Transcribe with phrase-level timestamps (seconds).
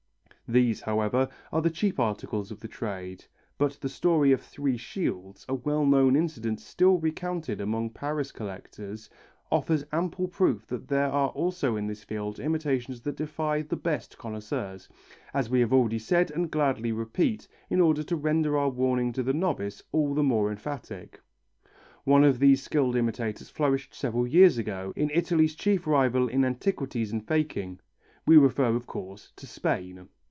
[0.51, 3.23] These, however, are the cheap articles of the trade;
[3.57, 9.09] but the story of three shields, a well known incident still recounted among Paris collectors,
[9.49, 14.17] offers ample proof that there are also in this field imitations that defy the best
[14.17, 14.89] connoisseurs,
[15.33, 19.23] as we have already said, and gladly repeat, in order to render our warning to
[19.23, 21.21] the novice all the more emphatic.
[22.03, 27.13] One of these skilled imitators flourished several years ago in Italy's chief rival in antiquities
[27.13, 27.79] and faking.
[28.25, 30.09] We refer, of course, to Spain.